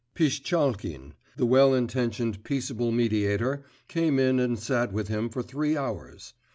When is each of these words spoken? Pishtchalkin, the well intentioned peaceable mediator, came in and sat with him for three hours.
Pishtchalkin, 0.15 1.13
the 1.37 1.45
well 1.45 1.75
intentioned 1.75 2.43
peaceable 2.43 2.91
mediator, 2.91 3.63
came 3.87 4.17
in 4.17 4.39
and 4.39 4.57
sat 4.57 4.91
with 4.91 5.09
him 5.09 5.29
for 5.29 5.43
three 5.43 5.77
hours. 5.77 6.33